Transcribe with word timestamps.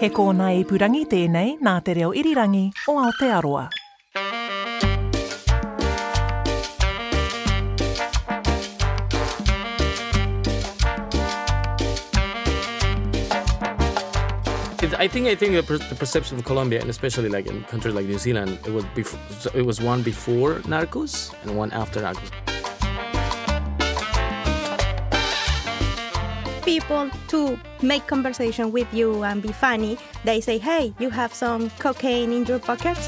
He 0.00 0.08
kōna 0.10 0.48
i 0.50 0.64
purangi 0.66 1.04
tēnei 1.06 1.54
nā 1.62 1.78
te 1.86 1.94
reo 1.94 2.10
irirangi 2.18 2.64
o 2.90 2.98
Aotearoa. 2.98 3.68
I 14.98 15.08
think 15.08 15.28
I 15.28 15.34
think 15.34 15.54
the, 15.54 15.78
the 15.78 15.94
perception 15.94 16.38
of 16.38 16.44
Colombia, 16.44 16.80
and 16.80 16.90
especially 16.90 17.28
like 17.28 17.46
in 17.46 17.62
countries 17.64 17.94
like 17.94 18.06
New 18.06 18.18
Zealand, 18.18 18.58
it 18.66 18.72
was 18.72 18.84
before, 18.94 19.20
it 19.54 19.62
was 19.62 19.80
one 19.80 20.02
before 20.02 20.54
Narcos 20.66 21.32
and 21.42 21.56
one 21.56 21.70
after 21.72 22.00
Narcos. 22.00 22.53
People 26.74 27.08
to 27.28 27.56
make 27.82 28.04
conversation 28.08 28.72
with 28.72 28.92
you 28.92 29.22
and 29.22 29.40
be 29.40 29.52
funny, 29.52 29.96
they 30.24 30.40
say, 30.40 30.58
"Hey, 30.58 30.92
you 30.98 31.08
have 31.08 31.32
some 31.32 31.70
cocaine 31.78 32.32
in 32.32 32.44
your 32.46 32.58
pocket." 32.58 32.98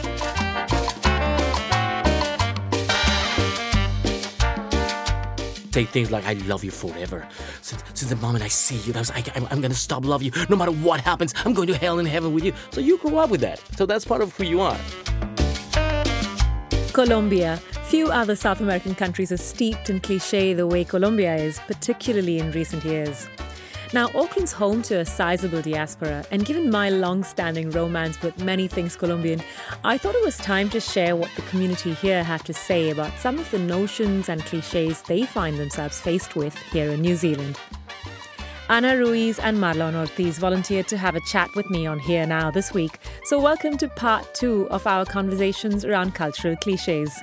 Say 5.74 5.84
things 5.84 6.10
like 6.12 6.24
"I 6.32 6.34
love 6.52 6.62
you 6.62 6.70
forever." 6.70 7.26
Since, 7.60 7.82
since 7.94 8.10
the 8.14 8.20
moment 8.26 8.44
I 8.44 8.48
see 8.48 8.78
you, 8.86 8.92
that's 8.92 9.10
I, 9.10 9.24
I'm, 9.34 9.46
I'm 9.50 9.60
gonna 9.60 9.82
stop 9.88 10.04
love 10.04 10.22
you. 10.22 10.30
No 10.48 10.56
matter 10.60 10.74
what 10.86 11.00
happens, 11.00 11.34
I'm 11.44 11.52
going 11.52 11.68
to 11.72 11.76
hell 11.76 11.98
and 11.98 12.08
heaven 12.08 12.32
with 12.34 12.44
you. 12.44 12.52
So 12.70 12.80
you 12.80 12.98
grow 12.98 13.18
up 13.18 13.30
with 13.30 13.40
that. 13.40 13.58
So 13.76 13.84
that's 13.84 14.04
part 14.04 14.22
of 14.22 14.28
who 14.36 14.44
you 14.44 14.60
are. 14.60 14.78
Colombia. 16.92 17.58
Few 17.90 18.06
other 18.20 18.36
South 18.36 18.60
American 18.60 18.94
countries 18.94 19.30
are 19.32 19.42
steeped 19.52 19.90
in 19.90 20.00
cliche 20.00 20.54
the 20.54 20.66
way 20.66 20.82
Colombia 20.84 21.34
is, 21.36 21.60
particularly 21.66 22.38
in 22.38 22.50
recent 22.52 22.84
years. 22.84 23.28
Now, 23.92 24.08
Auckland's 24.16 24.52
home 24.52 24.82
to 24.82 24.98
a 24.98 25.04
sizable 25.04 25.62
diaspora, 25.62 26.24
and 26.32 26.44
given 26.44 26.70
my 26.70 26.90
long 26.90 27.22
standing 27.22 27.70
romance 27.70 28.20
with 28.20 28.42
many 28.42 28.66
things 28.66 28.96
Colombian, 28.96 29.40
I 29.84 29.96
thought 29.96 30.16
it 30.16 30.24
was 30.24 30.38
time 30.38 30.68
to 30.70 30.80
share 30.80 31.14
what 31.14 31.30
the 31.36 31.42
community 31.42 31.94
here 31.94 32.24
have 32.24 32.42
to 32.44 32.52
say 32.52 32.90
about 32.90 33.16
some 33.20 33.38
of 33.38 33.48
the 33.52 33.60
notions 33.60 34.28
and 34.28 34.44
cliches 34.44 35.02
they 35.02 35.22
find 35.22 35.56
themselves 35.56 36.00
faced 36.00 36.34
with 36.34 36.56
here 36.72 36.90
in 36.90 37.00
New 37.00 37.14
Zealand. 37.14 37.60
Ana 38.68 38.96
Ruiz 38.96 39.38
and 39.38 39.58
Marlon 39.58 39.94
Ortiz 39.94 40.38
volunteered 40.38 40.88
to 40.88 40.96
have 40.96 41.14
a 41.14 41.20
chat 41.28 41.54
with 41.54 41.70
me 41.70 41.86
on 41.86 42.00
Here 42.00 42.26
Now 42.26 42.50
this 42.50 42.74
week, 42.74 42.98
so 43.22 43.40
welcome 43.40 43.76
to 43.78 43.88
part 43.88 44.34
two 44.34 44.66
of 44.70 44.88
our 44.88 45.04
conversations 45.04 45.84
around 45.84 46.16
cultural 46.16 46.56
cliches. 46.56 47.16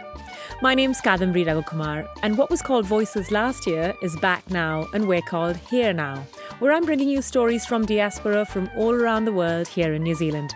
My 0.62 0.74
name's 0.74 1.02
Kadambari 1.02 1.46
Raghukumar, 1.46 2.08
and 2.24 2.38
what 2.38 2.50
was 2.50 2.62
called 2.62 2.86
Voices 2.86 3.32
last 3.32 3.68
year 3.68 3.94
is 4.02 4.16
back 4.18 4.50
now, 4.50 4.88
and 4.94 5.10
we're 5.10 5.22
called 5.22 5.58
Here 5.58 5.92
Now, 5.92 6.26
where 6.60 6.72
I'm 6.72 6.86
bringing 6.86 7.10
you 7.10 7.22
stories 7.22 7.66
from 7.66 7.86
diaspora 7.86 8.46
from 8.46 8.70
all 8.76 8.94
around 8.94 9.26
the 9.26 9.34
world 9.34 9.68
here 9.68 9.94
in 9.94 10.04
New 10.04 10.16
Zealand. 10.16 10.54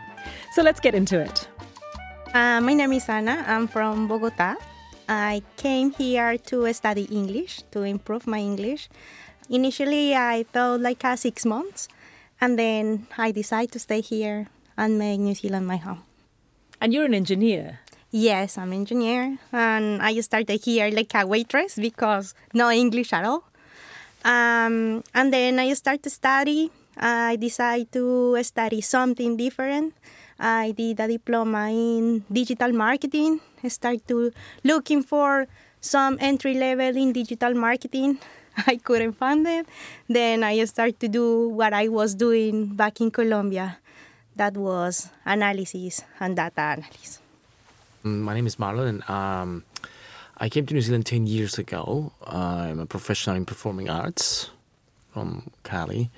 So 0.53 0.61
let's 0.61 0.79
get 0.79 0.95
into 0.95 1.19
it. 1.19 1.47
Uh, 2.33 2.61
my 2.61 2.73
name 2.73 2.93
is 2.93 3.09
Ana. 3.09 3.43
I'm 3.47 3.67
from 3.67 4.07
Bogota. 4.07 4.55
I 5.09 5.41
came 5.55 5.91
here 5.91 6.37
to 6.37 6.73
study 6.73 7.03
English 7.11 7.63
to 7.71 7.83
improve 7.83 8.27
my 8.27 8.39
English. 8.39 8.89
Initially, 9.49 10.13
I 10.13 10.43
thought 10.51 10.81
like 10.81 11.03
uh, 11.05 11.15
six 11.15 11.45
months, 11.45 11.87
and 12.41 12.59
then 12.59 13.07
I 13.17 13.31
decided 13.31 13.71
to 13.71 13.79
stay 13.79 14.01
here 14.01 14.47
and 14.77 14.99
make 14.99 15.19
New 15.19 15.33
Zealand 15.33 15.65
my 15.65 15.77
home. 15.77 16.03
And 16.81 16.93
you're 16.93 17.05
an 17.05 17.13
engineer. 17.13 17.79
Yes, 18.11 18.57
I'm 18.57 18.71
engineer, 18.73 19.37
and 19.51 20.01
I 20.01 20.19
started 20.19 20.63
here 20.63 20.89
like 20.91 21.15
a 21.15 21.25
waitress 21.25 21.75
because 21.75 22.33
no 22.53 22.69
English 22.71 23.13
at 23.13 23.25
all. 23.25 23.46
Um, 24.27 25.07
and 25.15 25.31
then 25.31 25.55
I 25.57 25.71
start 25.71 26.03
to 26.03 26.09
study. 26.09 26.69
I 26.99 27.37
decide 27.37 27.87
to 27.93 28.35
study 28.43 28.81
something 28.81 29.37
different. 29.37 29.95
I 30.37 30.75
did 30.75 30.99
a 30.99 31.07
diploma 31.07 31.71
in 31.71 32.25
digital 32.27 32.73
marketing. 32.73 33.39
I 33.63 33.69
started 33.69 34.05
to 34.09 34.33
looking 34.63 35.01
for 35.01 35.47
some 35.79 36.17
entry 36.19 36.55
level 36.55 36.97
in 36.97 37.13
digital 37.13 37.53
marketing. 37.53 38.19
I 38.67 38.75
couldn't 38.75 39.13
find 39.13 39.47
it. 39.47 39.65
Then 40.09 40.43
I 40.43 40.59
started 40.65 40.99
to 40.99 41.07
do 41.07 41.47
what 41.47 41.71
I 41.71 41.87
was 41.87 42.13
doing 42.13 42.75
back 42.75 42.99
in 42.99 43.11
Colombia. 43.11 43.79
That 44.35 44.57
was 44.57 45.09
analysis 45.25 46.03
and 46.19 46.35
data 46.35 46.75
analysis. 46.75 47.21
My 48.03 48.33
name 48.33 48.47
is 48.47 48.57
Marlon, 48.57 48.87
and 48.87 49.09
um, 49.09 49.63
I 50.39 50.49
came 50.49 50.67
to 50.67 50.73
New 50.75 50.81
Zealand 50.81 51.07
10 51.07 51.25
years 51.25 51.57
ago. 51.57 52.11
I'm 52.23 52.79
a 52.79 52.85
professional 52.85 53.35
in 53.35 53.45
performing 53.45 53.89
arts 53.89 54.51
from 55.11 55.49
Cali. 55.63 56.11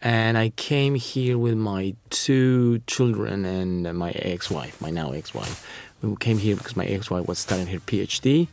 And 0.00 0.38
I 0.38 0.50
came 0.50 0.94
here 0.94 1.36
with 1.36 1.56
my 1.56 1.96
two 2.10 2.78
children 2.86 3.44
and 3.44 3.92
my 3.98 4.12
ex 4.12 4.52
wife, 4.52 4.80
my 4.80 4.90
now 4.90 5.10
ex 5.10 5.34
wife. 5.34 5.66
We 6.00 6.14
came 6.14 6.38
here 6.38 6.54
because 6.54 6.76
my 6.76 6.86
ex 6.86 7.10
wife 7.10 7.26
was 7.26 7.40
studying 7.40 7.66
her 7.66 7.80
PhD. 7.80 8.46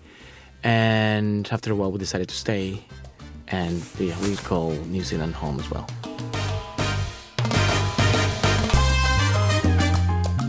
And 0.64 1.48
after 1.52 1.72
a 1.72 1.76
while, 1.76 1.92
we 1.92 2.00
decided 2.00 2.30
to 2.30 2.36
stay. 2.36 2.84
And 3.50 3.84
we 4.00 4.36
call 4.38 4.72
New 4.72 5.04
Zealand 5.04 5.36
home 5.36 5.60
as 5.60 5.70
well. 5.70 5.88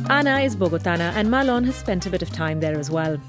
Ana 0.09 0.41
is 0.41 0.57
Bogotana, 0.57 1.13
and 1.15 1.29
Marlon 1.29 1.67
has 1.67 1.77
spent 1.77 2.07
a 2.07 2.11
bit 2.11 2.23
of 2.23 2.31
time 2.31 2.61
there 2.61 2.79
as 2.79 2.91
well. 2.91 3.21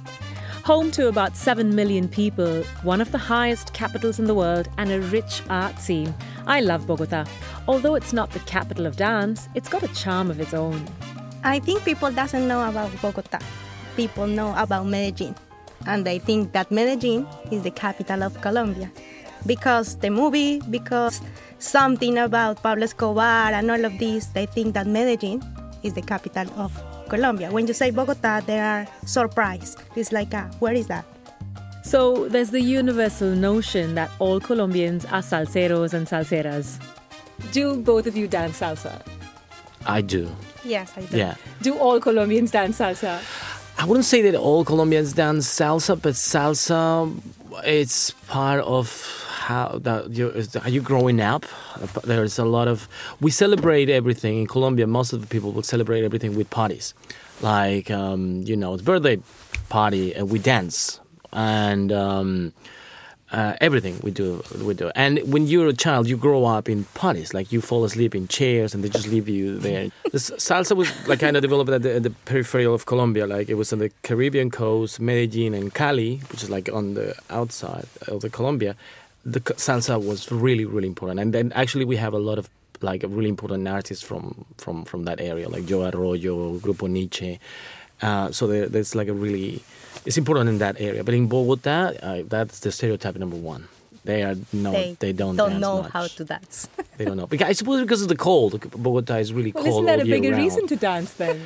Home 0.66 0.90
to 0.94 1.10
about 1.10 1.38
7 1.38 1.76
million 1.76 2.08
people, 2.08 2.64
one 2.82 3.00
of 3.00 3.12
the 3.12 3.20
highest 3.20 3.72
capitals 3.74 4.18
in 4.18 4.26
the 4.26 4.34
world, 4.34 4.68
and 4.80 4.92
a 4.92 5.00
rich 5.00 5.44
art 5.48 5.78
scene. 5.78 6.12
I 6.48 6.62
love 6.62 6.88
Bogota. 6.88 7.26
Although 7.68 7.94
it's 7.94 8.14
not 8.14 8.32
the 8.32 8.40
capital 8.40 8.88
of 8.88 8.96
dance, 8.96 9.48
it's 9.54 9.70
got 9.70 9.84
a 9.84 9.94
charm 9.94 10.32
of 10.32 10.40
its 10.40 10.56
own. 10.56 10.84
I 11.44 11.60
think 11.60 11.86
people 11.86 12.10
doesn't 12.10 12.48
know 12.48 12.68
about 12.68 12.90
Bogota. 13.00 13.38
People 13.96 14.26
know 14.26 14.56
about 14.58 14.88
Medellin, 14.88 15.36
and 15.86 16.04
they 16.04 16.18
think 16.18 16.52
that 16.54 16.72
Medellin 16.72 17.28
is 17.52 17.62
the 17.62 17.70
capital 17.70 18.24
of 18.24 18.42
Colombia 18.42 18.92
because 19.46 19.98
the 19.98 20.10
movie, 20.10 20.62
because 20.72 21.22
something 21.60 22.18
about 22.18 22.64
Pablo 22.64 22.86
Escobar 22.86 23.54
and 23.54 23.70
all 23.70 23.86
of 23.86 24.00
this. 24.00 24.26
They 24.34 24.48
think 24.48 24.74
that 24.74 24.88
Medellin 24.88 25.44
is 25.84 25.94
the 25.94 26.02
capital 26.02 26.50
of 26.58 26.74
Colombia. 27.10 27.52
When 27.52 27.68
you 27.68 27.74
say 27.74 27.92
Bogota, 27.92 28.42
they 28.42 28.60
are 28.60 28.88
surprised. 29.06 29.82
It's 29.96 30.12
like, 30.12 30.34
ah, 30.34 30.50
where 30.60 30.74
is 30.74 30.88
that? 30.88 31.06
So 31.84 32.28
there's 32.30 32.50
the 32.50 32.62
universal 32.62 33.30
notion 33.30 33.96
that 33.96 34.10
all 34.20 34.40
Colombians 34.40 35.06
are 35.06 35.22
salseros 35.22 35.94
and 35.94 36.08
salseras. 36.08 36.80
Do 37.52 37.78
both 37.78 38.08
of 38.08 38.18
you 38.18 38.28
dance 38.28 38.60
salsa? 38.60 39.02
I 39.86 40.02
do. 40.02 40.30
Yes, 40.64 40.94
I 40.98 41.02
do. 41.02 41.18
Yeah. 41.18 41.36
Do 41.62 41.78
all 41.78 42.00
Colombians 42.00 42.52
dance 42.52 42.80
salsa? 42.80 43.22
I 43.78 43.86
wouldn't 43.86 44.06
say 44.06 44.22
that 44.24 44.36
all 44.36 44.66
Colombians 44.66 45.14
dance 45.14 45.48
salsa, 45.48 46.02
but 46.02 46.14
salsa 46.14 47.12
it's 47.64 48.12
part 48.28 48.62
of 48.62 49.25
how 49.46 49.80
that 49.84 50.10
you 50.10 50.26
are 50.64 50.70
you 50.70 50.82
growing 50.82 51.22
up. 51.22 51.46
There's 52.04 52.40
a 52.40 52.46
lot 52.58 52.68
of 52.68 52.88
we 53.22 53.32
celebrate 53.32 53.90
everything 53.90 54.40
in 54.40 54.48
Colombia. 54.48 54.88
Most 54.88 55.14
of 55.14 55.22
the 55.22 55.28
people 55.28 55.52
will 55.52 55.68
celebrate 55.76 56.04
everything 56.04 56.36
with 56.36 56.50
parties, 56.50 56.94
like 57.42 57.92
um, 57.92 58.22
you 58.50 58.56
know, 58.56 58.74
it's 58.74 58.84
birthday 58.84 59.18
party, 59.70 60.14
and 60.16 60.30
we 60.30 60.40
dance 60.40 61.00
and. 61.32 61.92
Um, 61.92 62.54
uh, 63.32 63.56
everything 63.60 64.00
we 64.04 64.12
do, 64.12 64.42
we 64.64 64.74
do. 64.74 64.92
And 64.96 65.20
when 65.34 65.48
you're 65.48 65.68
a 65.68 65.74
child, 65.74 66.08
you 66.08 66.16
grow 66.16 66.46
up 66.46 66.70
in 66.70 66.86
parties. 66.94 67.34
Like 67.34 67.52
you 67.52 67.60
fall 67.60 67.84
asleep 67.84 68.14
in 68.16 68.28
chairs, 68.28 68.74
and 68.74 68.84
they 68.84 68.88
just 68.88 69.08
leave 69.08 69.28
you 69.28 69.58
there. 69.58 69.90
the 70.12 70.20
salsa 70.20 70.76
was 70.76 70.90
like 71.08 71.20
kind 71.20 71.36
of 71.36 71.42
developed 71.42 71.72
at 71.72 71.82
the, 71.82 71.96
at 71.96 72.04
the 72.04 72.12
periphery 72.12 72.66
of 72.66 72.86
Colombia. 72.86 73.26
Like 73.26 73.50
it 73.50 73.56
was 73.56 73.74
on 73.74 73.80
the 73.80 73.92
Caribbean 74.04 74.52
coast, 74.52 75.00
Medellin 75.00 75.54
and 75.54 75.74
Cali, 75.74 76.22
which 76.32 76.44
is 76.44 76.50
like 76.50 76.70
on 76.72 76.94
the 76.94 77.16
outside 77.30 77.88
of 78.08 78.22
the 78.22 78.30
Colombia. 78.30 78.76
The 79.26 79.40
salsa 79.40 80.04
was 80.04 80.32
really, 80.32 80.66
really 80.66 80.88
important. 80.88 81.20
And 81.20 81.34
then 81.34 81.52
actually, 81.54 81.86
we 81.86 81.96
have 81.96 82.14
a 82.14 82.20
lot 82.20 82.38
of 82.38 82.50
like 82.82 83.04
really 83.08 83.30
important 83.30 83.68
artists 83.68 84.04
from 84.04 84.46
from 84.58 84.86
from 84.86 85.06
that 85.06 85.20
area, 85.20 85.50
like 85.50 85.66
Joe 85.66 85.90
Arroyo, 85.90 86.58
Grupo 86.60 86.88
Niche. 86.90 87.40
Uh, 88.02 88.32
so 88.32 88.46
there, 88.48 88.68
there's 88.68 88.94
like 88.94 89.08
a 89.08 89.14
really 89.14 89.64
it's 90.06 90.18
important 90.18 90.50
in 90.50 90.58
that 90.60 90.80
area. 90.80 91.04
But 91.04 91.14
in 91.14 91.28
Bogota, 91.28 91.94
uh, 92.02 92.24
that's 92.28 92.60
the 92.60 92.72
stereotype 92.72 93.16
number 93.16 93.38
one. 93.38 93.68
They 94.04 94.22
are 94.22 94.36
no, 94.54 94.72
they, 94.72 94.96
they 95.00 95.14
don't 95.14 95.36
don't 95.36 95.60
know 95.60 95.82
much. 95.82 95.92
how 95.92 96.06
to 96.06 96.26
dance. 96.26 96.70
they 96.98 97.06
don't 97.06 97.18
know. 97.18 97.26
Because 97.26 97.50
I 97.50 97.54
suppose 97.54 97.82
because 97.82 98.04
of 98.04 98.08
the 98.08 98.16
cold. 98.16 98.60
Bogota 98.72 99.16
is 99.18 99.34
really 99.34 99.52
well, 99.52 99.64
cold. 99.64 99.76
Isn't 99.76 99.86
that 99.86 100.00
all 100.00 100.06
a 100.06 100.10
bigger 100.10 100.30
year 100.30 100.38
reason 100.38 100.68
to 100.68 100.76
dance 100.76 101.14
then? 101.14 101.42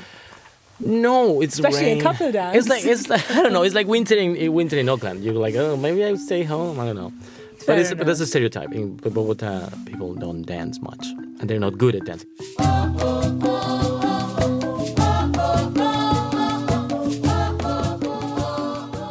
No, 0.81 1.41
it's 1.41 1.55
Especially 1.55 1.91
a 1.91 1.93
rain. 1.93 2.01
couple 2.01 2.31
dance. 2.31 2.57
It's 2.57 2.67
like 2.67 2.85
it's 2.85 3.09
like, 3.13 3.31
I 3.31 3.43
don't 3.43 3.53
know. 3.53 3.63
It's 3.63 3.75
like 3.75 3.87
winter 3.87 4.15
in 4.15 4.51
winter 4.53 4.77
in 4.77 4.89
Auckland. 4.89 5.23
You're 5.23 5.35
like, 5.35 5.55
oh, 5.55 5.77
maybe 5.77 6.03
I 6.03 6.11
would 6.11 6.19
stay 6.19 6.43
home. 6.43 6.79
I 6.79 6.85
don't 6.85 6.95
know. 6.97 7.13
Fair 7.59 7.75
but 7.75 7.79
it's, 7.79 7.93
but 7.93 8.07
that's 8.07 8.19
a 8.21 8.27
stereotype. 8.27 8.71
In 8.71 8.95
Bogota, 8.95 9.47
uh, 9.47 9.69
people 9.85 10.13
don't 10.13 10.43
dance 10.43 10.81
much, 10.81 11.05
and 11.39 11.49
they're 11.49 11.59
not 11.59 11.77
good 11.77 11.95
at 11.95 12.05
dancing. 12.05 12.29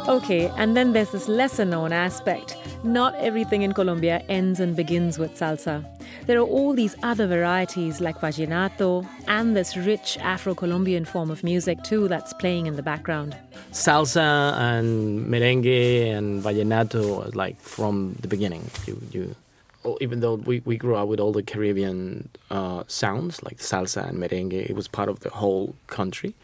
Okay, 0.09 0.51
and 0.57 0.75
then 0.75 0.93
there's 0.93 1.11
this 1.11 1.27
lesser 1.27 1.65
known 1.65 1.93
aspect. 1.93 2.57
Not 2.83 3.13
everything 3.15 3.61
in 3.61 3.73
Colombia 3.73 4.23
ends 4.27 4.59
and 4.59 4.75
begins 4.75 5.19
with 5.19 5.35
salsa. 5.35 5.85
There 6.29 6.37
are 6.37 6.45
all 6.45 6.75
these 6.75 6.95
other 7.01 7.25
varieties 7.25 8.01
like 8.01 8.21
vallenato 8.21 9.03
and 9.27 9.55
this 9.55 9.75
rich 9.75 10.15
Afro 10.19 10.53
Colombian 10.53 11.03
form 11.03 11.31
of 11.31 11.43
music 11.43 11.81
too 11.81 12.07
that's 12.07 12.33
playing 12.33 12.67
in 12.67 12.75
the 12.75 12.83
background. 12.83 13.35
Salsa 13.71 14.53
and 14.53 15.25
merengue 15.25 16.15
and 16.15 16.43
vallenato, 16.43 17.33
like 17.33 17.59
from 17.59 18.15
the 18.21 18.27
beginning. 18.27 18.69
You 18.85 19.01
you. 19.11 19.35
oh, 19.83 19.97
Even 20.01 20.19
though 20.19 20.35
we, 20.35 20.61
we 20.65 20.77
grew 20.77 20.95
up 20.97 21.07
with 21.07 21.19
all 21.19 21.31
the 21.31 21.41
Caribbean 21.41 22.29
uh, 22.51 22.83
sounds 22.85 23.41
like 23.41 23.57
salsa 23.57 24.07
and 24.07 24.19
merengue, 24.19 24.69
it 24.69 24.75
was 24.75 24.87
part 24.87 25.09
of 25.09 25.21
the 25.21 25.31
whole 25.31 25.73
country. 25.87 26.35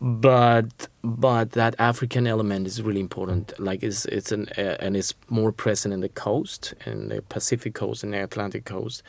But 0.00 0.88
but 1.02 1.52
that 1.52 1.74
African 1.78 2.26
element 2.26 2.66
is 2.66 2.82
really 2.82 3.00
important. 3.00 3.58
Like 3.58 3.82
it's 3.82 4.04
it's 4.06 4.32
an 4.32 4.48
uh, 4.58 4.76
and 4.80 4.96
it's 4.96 5.14
more 5.28 5.52
present 5.52 5.94
in 5.94 6.00
the 6.00 6.08
coast, 6.08 6.74
in 6.84 7.08
the 7.08 7.22
Pacific 7.22 7.74
coast 7.74 8.02
and 8.02 8.12
the 8.12 8.22
Atlantic 8.22 8.64
coast. 8.64 9.02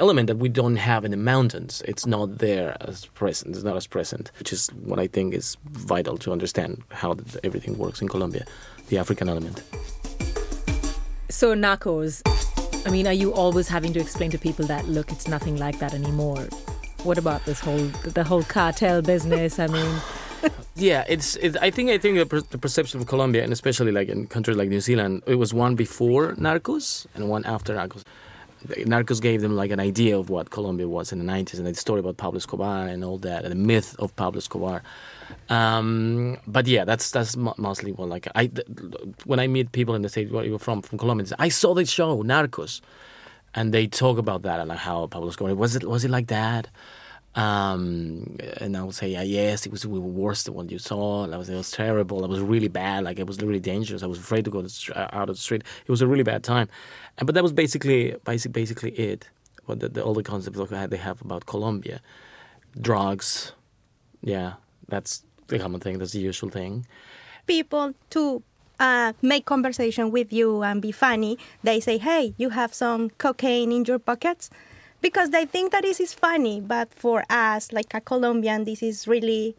Element 0.00 0.26
that 0.26 0.38
we 0.38 0.48
don't 0.48 0.76
have 0.76 1.04
in 1.04 1.12
the 1.12 1.16
mountains. 1.16 1.80
It's 1.86 2.06
not 2.06 2.38
there 2.38 2.76
as 2.80 3.06
present. 3.06 3.54
It's 3.54 3.64
not 3.64 3.76
as 3.76 3.86
present, 3.86 4.32
which 4.40 4.52
is 4.52 4.66
what 4.82 4.98
I 4.98 5.06
think 5.06 5.32
is 5.32 5.56
vital 5.70 6.18
to 6.18 6.32
understand 6.32 6.82
how 6.90 7.16
everything 7.44 7.78
works 7.78 8.02
in 8.02 8.08
Colombia. 8.08 8.44
The 8.88 8.98
African 8.98 9.28
element. 9.28 9.62
So, 11.28 11.54
Narcos, 11.54 12.22
I 12.84 12.90
mean, 12.90 13.06
are 13.06 13.12
you 13.12 13.32
always 13.32 13.68
having 13.68 13.92
to 13.92 14.00
explain 14.00 14.30
to 14.32 14.38
people 14.38 14.66
that, 14.66 14.88
look, 14.88 15.12
it's 15.12 15.28
nothing 15.28 15.56
like 15.56 15.78
that 15.78 15.94
anymore? 15.94 16.48
What 17.04 17.18
about 17.18 17.44
this 17.44 17.60
whole 17.60 17.86
the 18.02 18.24
whole 18.24 18.42
cartel 18.42 19.02
business? 19.02 19.60
I 19.60 19.68
mean, 19.68 20.00
Yeah, 20.76 21.04
it's. 21.08 21.36
It, 21.36 21.56
I 21.62 21.70
think. 21.70 21.90
I 21.90 21.96
think 21.96 22.18
the, 22.18 22.26
per, 22.26 22.40
the 22.42 22.58
perception 22.58 23.00
of 23.00 23.06
Colombia, 23.06 23.42
and 23.42 23.50
especially 23.52 23.92
like 23.92 24.08
in 24.08 24.26
countries 24.26 24.58
like 24.58 24.68
New 24.68 24.80
Zealand, 24.80 25.22
it 25.26 25.36
was 25.36 25.54
one 25.54 25.74
before 25.74 26.34
Narcos 26.34 27.06
and 27.14 27.30
one 27.30 27.46
after 27.46 27.74
Narcos. 27.74 28.02
Narcos 28.66 29.22
gave 29.22 29.40
them 29.40 29.56
like 29.56 29.70
an 29.70 29.80
idea 29.80 30.18
of 30.18 30.28
what 30.28 30.50
Colombia 30.50 30.86
was 30.86 31.12
in 31.12 31.18
the 31.24 31.32
'90s, 31.32 31.56
and 31.56 31.66
the 31.66 31.74
story 31.74 32.00
about 32.00 32.18
Pablo 32.18 32.36
Escobar 32.36 32.88
and 32.88 33.04
all 33.04 33.16
that, 33.18 33.44
and 33.44 33.52
the 33.52 33.56
myth 33.56 33.96
of 33.98 34.14
Pablo 34.16 34.38
Escobar. 34.38 34.82
Um, 35.48 36.36
but 36.46 36.66
yeah, 36.66 36.84
that's 36.84 37.10
that's 37.10 37.36
mostly 37.36 37.92
what 37.92 38.08
like 38.10 38.28
I. 38.34 38.50
when 39.24 39.40
I 39.40 39.46
meet 39.46 39.72
people 39.72 39.94
in 39.94 40.02
the 40.02 40.10
state 40.10 40.30
where 40.30 40.44
you're 40.44 40.58
from, 40.58 40.82
from 40.82 40.98
Colombia, 40.98 41.26
say, 41.26 41.36
I 41.38 41.48
saw 41.48 41.72
the 41.72 41.86
show 41.86 42.22
Narcos, 42.22 42.82
and 43.54 43.72
they 43.72 43.86
talk 43.86 44.18
about 44.18 44.42
that 44.42 44.60
and 44.60 44.68
like 44.68 44.78
how 44.78 45.06
Pablo 45.06 45.30
Escobar 45.30 45.54
was 45.54 45.74
it 45.74 45.88
was 45.88 46.04
it 46.04 46.10
like 46.10 46.26
that. 46.26 46.68
Um, 47.36 48.36
and 48.60 48.76
I 48.76 48.82
would 48.82 48.94
say, 48.94 49.08
yeah, 49.08 49.22
yes, 49.22 49.66
it 49.66 49.72
was 49.72 49.86
worse 49.86 50.44
than 50.44 50.54
what 50.54 50.70
you 50.70 50.78
saw. 50.78 51.24
It 51.24 51.36
was, 51.36 51.48
it 51.48 51.54
was 51.54 51.70
terrible. 51.70 52.24
It 52.24 52.30
was 52.30 52.40
really 52.40 52.68
bad. 52.68 53.04
Like 53.04 53.18
it 53.18 53.26
was 53.26 53.38
really 53.40 53.60
dangerous. 53.60 54.02
I 54.02 54.06
was 54.06 54.18
afraid 54.18 54.44
to 54.46 54.50
go 54.50 54.62
to, 54.62 55.16
out 55.16 55.28
of 55.28 55.36
the 55.36 55.40
street. 55.40 55.62
It 55.86 55.90
was 55.90 56.00
a 56.00 56.06
really 56.06 56.22
bad 56.22 56.42
time. 56.42 56.68
And 57.18 57.26
but 57.26 57.34
that 57.34 57.42
was 57.42 57.52
basically, 57.52 58.16
basically, 58.24 58.52
basically 58.52 58.90
it. 58.92 59.28
What 59.66 59.80
the, 59.80 59.88
the 59.88 60.02
all 60.02 60.14
the 60.14 60.22
concepts 60.22 60.58
they 60.90 60.96
have 60.96 61.20
about 61.20 61.46
Colombia, 61.46 62.00
drugs. 62.80 63.52
Yeah, 64.22 64.54
that's 64.88 65.24
the 65.48 65.58
common 65.58 65.80
thing. 65.80 65.98
That's 65.98 66.12
the 66.12 66.20
usual 66.20 66.50
thing. 66.50 66.86
people 67.46 67.94
to 68.10 68.42
uh, 68.78 69.12
make 69.22 69.46
conversation 69.46 70.10
with 70.10 70.32
you 70.32 70.62
and 70.62 70.82
be 70.82 70.92
funny, 70.92 71.38
they 71.62 71.80
say, 71.80 71.98
"Hey, 71.98 72.34
you 72.36 72.50
have 72.50 72.74
some 72.74 73.10
cocaine 73.18 73.72
in 73.72 73.84
your 73.84 73.98
pockets," 73.98 74.50
because 75.00 75.30
they 75.30 75.44
think 75.44 75.72
that 75.72 75.82
this 75.82 76.00
is 76.00 76.14
funny. 76.14 76.60
But 76.60 76.92
for 76.92 77.24
us, 77.30 77.72
like 77.72 77.94
a 77.94 78.00
Colombian, 78.00 78.64
this 78.64 78.82
is 78.82 79.06
really 79.06 79.54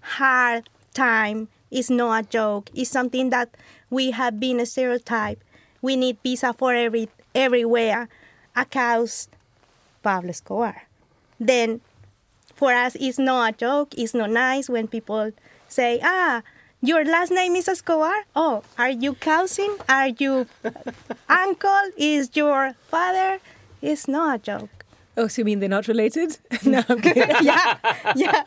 hard 0.00 0.68
time. 0.92 1.48
It's 1.70 1.90
not 1.90 2.24
a 2.24 2.28
joke. 2.28 2.70
It's 2.74 2.90
something 2.90 3.30
that 3.30 3.50
we 3.90 4.12
have 4.12 4.38
been 4.38 4.60
a 4.60 4.66
stereotype. 4.66 5.42
We 5.82 5.96
need 5.96 6.22
pizza 6.22 6.52
for 6.52 6.74
every 6.74 7.08
everywhere. 7.34 8.08
Accounts 8.56 9.28
Pablo 10.02 10.30
Escobar. 10.30 10.84
Then 11.40 11.80
for 12.54 12.72
us 12.72 12.96
it's 13.00 13.18
not 13.18 13.54
a 13.54 13.56
joke 13.56 13.94
it's 13.96 14.14
not 14.14 14.30
nice 14.30 14.68
when 14.68 14.86
people 14.86 15.32
say 15.68 16.00
ah 16.02 16.42
your 16.80 17.04
last 17.04 17.30
name 17.30 17.56
is 17.56 17.68
escobar 17.68 18.24
oh 18.36 18.62
are 18.78 18.90
you 18.90 19.14
cousin 19.14 19.76
are 19.88 20.08
you 20.08 20.46
uncle 21.28 21.90
is 21.96 22.30
your 22.34 22.74
father 22.88 23.40
it's 23.90 24.08
not 24.08 24.36
a 24.36 24.38
joke 24.42 24.84
oh, 25.16 25.28
so 25.28 25.40
you 25.40 25.44
mean 25.44 25.60
they're 25.60 25.68
not 25.68 25.88
related? 25.88 26.38
no, 26.64 26.82
I'm 26.88 27.00
kidding. 27.06 27.22
yeah 27.42 27.76
yeah 28.16 28.42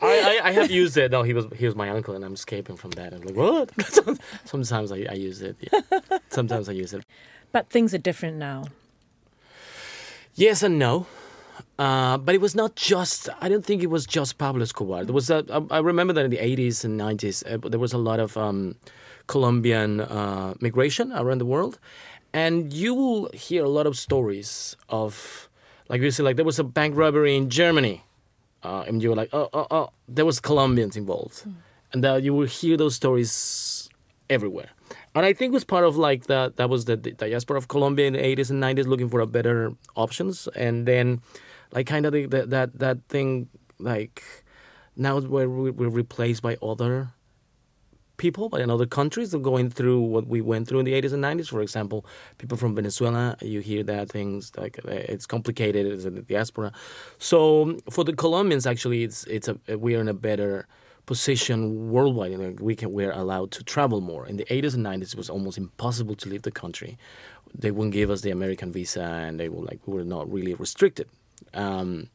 I, 0.00 0.40
I, 0.42 0.48
I 0.48 0.52
have 0.52 0.70
used 0.70 0.96
it. 0.96 1.10
No, 1.10 1.22
he 1.22 1.32
was 1.32 1.46
he 1.56 1.64
was 1.66 1.74
my 1.74 1.88
uncle, 1.88 2.14
and 2.14 2.24
I'm 2.24 2.34
escaping 2.34 2.76
from 2.76 2.90
that. 2.92 3.14
I'm 3.14 3.22
like, 3.22 3.36
what? 3.36 3.70
Sometimes 4.44 4.92
I, 4.92 5.06
I 5.08 5.14
use 5.14 5.40
it. 5.40 5.56
Yeah. 5.60 6.18
Sometimes 6.28 6.68
I 6.68 6.72
use 6.72 6.92
it. 6.92 7.04
But 7.52 7.70
things 7.70 7.94
are 7.94 7.98
different 7.98 8.36
now. 8.36 8.64
Yes 10.34 10.62
and 10.62 10.78
no. 10.78 11.06
Uh, 11.78 12.18
but 12.18 12.34
it 12.34 12.40
was 12.40 12.54
not 12.54 12.74
just. 12.74 13.28
I 13.40 13.48
don't 13.48 13.64
think 13.64 13.82
it 13.82 13.90
was 13.90 14.04
just 14.04 14.36
Pablo 14.36 14.62
Escobar. 14.62 15.04
There 15.04 15.14
was 15.14 15.30
a. 15.30 15.44
I 15.50 15.76
I 15.76 15.78
remember 15.78 16.12
that 16.12 16.24
in 16.24 16.30
the 16.30 16.38
80s 16.38 16.84
and 16.84 17.00
90s, 17.00 17.42
uh, 17.46 17.68
there 17.68 17.80
was 17.80 17.92
a 17.92 17.98
lot 17.98 18.20
of 18.20 18.36
um, 18.36 18.74
Colombian 19.26 20.00
uh, 20.00 20.54
migration 20.60 21.12
around 21.12 21.38
the 21.38 21.46
world, 21.46 21.78
and 22.34 22.72
you 22.72 22.92
will 22.94 23.30
hear 23.32 23.64
a 23.64 23.68
lot 23.68 23.86
of 23.86 23.96
stories 23.96 24.76
of, 24.88 25.48
like 25.88 26.02
you 26.02 26.10
say, 26.10 26.22
like 26.24 26.36
there 26.36 26.44
was 26.44 26.58
a 26.58 26.64
bank 26.64 26.96
robbery 26.96 27.36
in 27.36 27.48
Germany, 27.48 28.02
uh, 28.62 28.84
and 28.86 29.02
you 29.02 29.08
were 29.10 29.16
like, 29.16 29.30
oh, 29.32 29.48
oh, 29.54 29.66
oh, 29.70 29.88
there 30.08 30.26
was 30.26 30.40
Colombians 30.40 30.96
involved, 30.96 31.46
and 31.92 32.04
uh, 32.04 32.16
you 32.16 32.34
will 32.34 32.46
hear 32.46 32.76
those 32.76 32.94
stories 32.96 33.88
everywhere. 34.28 34.70
And 35.14 35.24
I 35.24 35.32
think 35.32 35.52
it 35.52 35.54
was 35.54 35.64
part 35.64 35.84
of 35.84 35.96
like 35.96 36.26
that. 36.26 36.56
That 36.56 36.68
was 36.68 36.86
the, 36.86 36.96
the 36.96 37.12
diaspora 37.12 37.56
of 37.56 37.68
Colombia 37.68 38.06
in 38.08 38.14
the 38.14 38.18
80s 38.18 38.50
and 38.50 38.60
90s, 38.60 38.86
looking 38.86 39.08
for 39.08 39.20
a 39.20 39.26
better 39.26 39.72
options, 39.94 40.48
and 40.56 40.86
then 40.86 41.22
like 41.72 41.86
kind 41.86 42.04
of 42.04 42.12
the, 42.12 42.26
the, 42.26 42.46
that 42.46 42.78
that 42.80 42.98
thing 43.08 43.48
like 43.78 44.22
now 44.96 45.20
where 45.20 45.48
we- 45.48 45.70
we're 45.70 45.88
replaced 45.88 46.42
by 46.42 46.56
other 46.62 47.10
people 48.16 48.48
but 48.48 48.60
in 48.60 48.70
other 48.70 48.86
countries 48.86 49.34
going 49.34 49.68
through 49.70 50.00
what 50.00 50.26
we 50.26 50.40
went 50.40 50.68
through 50.68 50.78
in 50.78 50.84
the 50.84 50.92
80s 50.92 51.12
and 51.12 51.24
90s 51.24 51.48
for 51.48 51.60
example 51.60 52.06
people 52.38 52.56
from 52.56 52.74
venezuela 52.74 53.36
you 53.40 53.60
hear 53.60 53.82
that 53.82 54.08
things 54.08 54.52
like 54.56 54.78
uh, 54.86 54.90
it's 54.90 55.26
complicated 55.26 55.86
it's 55.86 56.04
a 56.04 56.10
diaspora. 56.10 56.72
So 57.18 57.78
for 57.90 58.04
the 58.04 58.12
colombians 58.12 58.66
actually 58.66 59.04
it's 59.04 59.24
it's 59.24 59.48
a 59.48 59.78
we 59.78 59.94
are 59.96 60.00
in 60.00 60.08
a 60.08 60.14
better 60.14 60.66
position 61.06 61.90
worldwide 61.90 62.32
Like, 62.32 62.60
we 62.60 62.74
can 62.74 62.92
we're 62.92 63.12
allowed 63.12 63.50
to 63.52 63.62
travel 63.62 64.00
more. 64.00 64.26
In 64.26 64.36
the 64.36 64.44
80s 64.44 64.74
and 64.74 64.84
90s 64.86 65.12
it 65.12 65.16
was 65.16 65.28
almost 65.28 65.58
impossible 65.58 66.14
to 66.16 66.28
leave 66.28 66.42
the 66.42 66.50
country. 66.50 66.96
They 67.54 67.70
wouldn't 67.70 67.94
give 67.94 68.10
us 68.10 68.22
the 68.22 68.30
american 68.30 68.72
visa 68.72 69.02
and 69.02 69.38
they 69.38 69.48
were 69.48 69.64
like 69.64 69.80
we 69.86 69.94
were 69.94 70.04
not 70.04 70.30
really 70.32 70.54
restricted. 70.54 71.08
Um, 71.52 72.08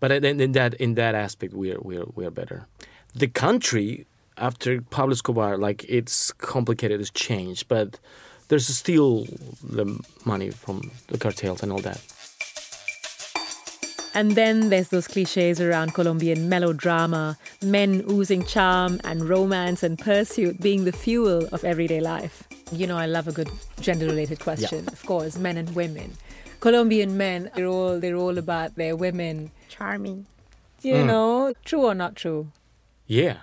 but 0.00 0.12
in, 0.12 0.40
in 0.40 0.52
that 0.52 0.74
in 0.74 0.94
that 0.94 1.14
aspect, 1.14 1.52
we 1.54 1.72
are 1.72 1.80
we 1.80 1.96
are 1.96 2.06
we 2.14 2.24
are 2.24 2.30
better. 2.30 2.66
The 3.14 3.28
country 3.28 4.06
after 4.38 4.80
Pablo 4.80 5.12
Escobar, 5.12 5.58
like 5.58 5.84
it's 5.88 6.32
complicated, 6.32 7.00
it's 7.00 7.10
changed, 7.10 7.68
but 7.68 7.98
there's 8.48 8.66
still 8.66 9.26
the 9.62 9.98
money 10.24 10.50
from 10.50 10.90
the 11.08 11.18
cartels 11.18 11.62
and 11.62 11.72
all 11.72 11.80
that. 11.80 12.00
And 14.14 14.32
then 14.32 14.70
there's 14.70 14.88
those 14.88 15.06
cliches 15.06 15.60
around 15.60 15.94
Colombian 15.94 16.48
melodrama, 16.48 17.36
men 17.62 18.04
oozing 18.10 18.44
charm 18.44 19.00
and 19.04 19.28
romance 19.28 19.82
and 19.82 19.98
pursuit 19.98 20.60
being 20.60 20.84
the 20.84 20.92
fuel 20.92 21.46
of 21.52 21.62
everyday 21.62 22.00
life. 22.00 22.42
You 22.72 22.86
know, 22.86 22.96
I 22.96 23.06
love 23.06 23.28
a 23.28 23.32
good 23.32 23.50
gender 23.80 24.06
related 24.06 24.40
question, 24.40 24.88
of 24.88 25.04
course, 25.06 25.36
men 25.38 25.56
and 25.56 25.74
women. 25.74 26.14
Colombian 26.60 27.16
men, 27.16 27.50
they're 27.54 27.66
all, 27.66 28.00
they're 28.00 28.16
all 28.16 28.38
about 28.38 28.74
their 28.74 28.96
women. 28.96 29.50
charming 29.68 30.26
You 30.82 30.94
mm. 30.94 31.06
know, 31.06 31.54
true 31.64 31.82
or 31.84 31.94
not 31.94 32.16
true? 32.16 32.50
Yeah. 33.06 33.38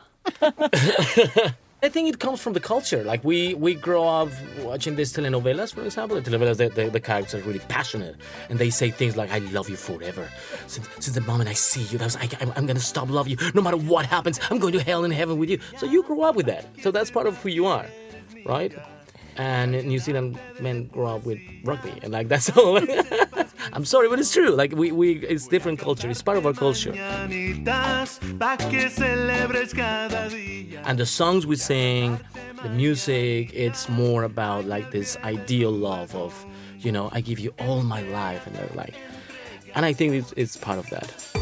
I 1.83 1.89
think 1.89 2.09
it 2.09 2.19
comes 2.19 2.41
from 2.41 2.53
the 2.53 2.59
culture. 2.59 3.03
Like 3.03 3.23
we 3.23 3.53
we 3.53 3.75
grow 3.75 4.07
up 4.07 4.29
watching 4.63 4.95
these 4.95 5.13
telenovelas, 5.13 5.73
for 5.73 5.83
example. 5.83 6.19
The 6.19 6.27
telenovelas, 6.29 6.57
the, 6.57 6.69
the, 6.69 6.89
the 6.89 6.99
characters 6.99 7.35
are 7.35 7.43
really 7.45 7.59
passionate, 7.59 8.15
and 8.49 8.57
they 8.57 8.71
say 8.71 8.89
things 8.89 9.15
like 9.15 9.29
"I 9.31 9.37
love 9.37 9.69
you 9.69 9.75
forever." 9.75 10.27
Since, 10.65 10.89
since 10.99 11.15
the 11.15 11.21
moment 11.21 11.47
I 11.49 11.53
see 11.53 11.83
you, 11.83 11.99
that 11.99 12.05
was 12.05 12.15
I, 12.15 12.29
I'm, 12.41 12.51
I'm 12.55 12.65
gonna 12.65 12.79
stop 12.79 13.09
love 13.09 13.27
you 13.27 13.37
no 13.53 13.61
matter 13.61 13.77
what 13.77 14.05
happens. 14.07 14.39
I'm 14.49 14.57
going 14.57 14.73
to 14.73 14.81
hell 14.81 15.03
and 15.03 15.13
heaven 15.13 15.37
with 15.37 15.49
you. 15.49 15.59
So 15.77 15.85
you 15.85 16.01
grow 16.01 16.23
up 16.23 16.35
with 16.35 16.47
that. 16.47 16.65
So 16.81 16.89
that's 16.89 17.11
part 17.11 17.27
of 17.27 17.37
who 17.37 17.49
you 17.49 17.67
are, 17.67 17.85
right? 18.45 18.73
And 19.37 19.71
New 19.85 19.99
Zealand 19.99 20.39
men 20.59 20.85
grow 20.87 21.15
up 21.15 21.25
with 21.25 21.39
rugby, 21.63 21.93
and 22.03 22.11
like 22.11 22.27
that's 22.27 22.49
all. 22.57 22.79
I'm 23.73 23.85
sorry, 23.85 24.07
but 24.09 24.19
it's 24.19 24.31
true. 24.31 24.51
Like 24.51 24.73
we, 24.73 24.91
we, 24.91 25.17
it's 25.25 25.47
different 25.47 25.79
culture. 25.79 26.09
It's 26.09 26.21
part 26.21 26.37
of 26.37 26.45
our 26.45 26.53
culture. 26.53 26.93
And 30.85 30.99
the 30.99 31.05
songs 31.05 31.47
we 31.47 31.55
sing, 31.55 32.19
the 32.61 32.69
music, 32.69 33.51
it's 33.53 33.89
more 33.89 34.23
about 34.23 34.65
like 34.65 34.91
this 34.91 35.17
ideal 35.23 35.71
love 35.71 36.15
of, 36.15 36.45
you 36.79 36.91
know, 36.91 37.09
I 37.11 37.21
give 37.21 37.39
you 37.39 37.53
all 37.59 37.81
my 37.81 38.01
life, 38.03 38.45
and 38.47 38.75
like, 38.75 38.95
and 39.73 39.85
I 39.85 39.93
think 39.93 40.13
it's, 40.13 40.33
it's 40.37 40.57
part 40.57 40.77
of 40.77 40.89
that. 40.91 41.34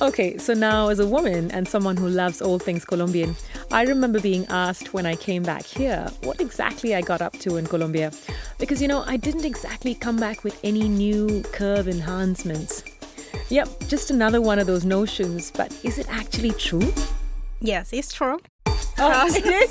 Okay, 0.00 0.38
so 0.38 0.54
now 0.54 0.88
as 0.90 1.00
a 1.00 1.06
woman 1.06 1.50
and 1.50 1.66
someone 1.66 1.96
who 1.96 2.08
loves 2.08 2.40
all 2.40 2.60
things 2.60 2.84
Colombian, 2.84 3.34
I 3.72 3.82
remember 3.82 4.20
being 4.20 4.46
asked 4.48 4.94
when 4.94 5.06
I 5.06 5.16
came 5.16 5.42
back 5.42 5.64
here 5.64 6.08
what 6.22 6.40
exactly 6.40 6.94
I 6.94 7.00
got 7.00 7.20
up 7.20 7.32
to 7.40 7.56
in 7.56 7.66
Colombia. 7.66 8.12
Because, 8.58 8.80
you 8.80 8.86
know, 8.86 9.02
I 9.06 9.16
didn't 9.16 9.44
exactly 9.44 9.96
come 9.96 10.16
back 10.16 10.44
with 10.44 10.58
any 10.62 10.88
new 10.88 11.42
curve 11.52 11.88
enhancements. 11.88 12.84
Yep, 13.48 13.88
just 13.88 14.10
another 14.12 14.40
one 14.40 14.60
of 14.60 14.68
those 14.68 14.84
notions, 14.84 15.50
but 15.50 15.76
is 15.82 15.98
it 15.98 16.06
actually 16.08 16.52
true? 16.52 16.92
Yes, 17.60 17.92
it's 17.92 18.12
true. 18.12 18.38
Oh, 18.98 19.26
it 19.34 19.44
is? 19.46 19.70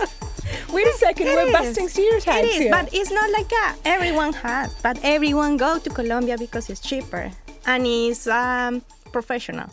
Wait 0.73 0.87
a 0.87 0.93
second, 0.93 1.27
It 1.27 1.35
we're 1.35 1.47
is. 1.47 1.53
busting 1.53 1.87
stereotypes 1.87 2.45
It 2.47 2.49
is, 2.49 2.57
here. 2.63 2.71
but 2.71 2.93
it's 2.93 3.11
not 3.11 3.31
like 3.31 3.47
that. 3.47 3.77
Everyone 3.85 4.33
has, 4.33 4.73
but 4.83 4.99
everyone 5.03 5.55
go 5.55 5.79
to 5.79 5.89
Colombia 5.89 6.37
because 6.37 6.69
it's 6.69 6.81
cheaper 6.81 7.31
and 7.65 7.87
it's 7.87 8.27
um, 8.27 8.81
professional. 9.13 9.69